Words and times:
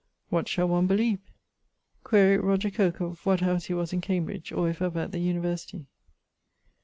What 0.29 0.47
shall 0.47 0.67
one 0.69 0.87
beleeve? 0.87 1.19
Quaere 2.03 2.41
Roger 2.41 2.71
Coke 2.71 3.01
of 3.01 3.23
what 3.23 3.41
house 3.41 3.65
he 3.65 3.75
was 3.75 3.93
in 3.93 4.01
Cambridge, 4.01 4.51
or 4.51 4.67
if 4.67 4.81
ever 4.81 4.99
at 5.01 5.11
the 5.11 5.19
University. 5.19 5.85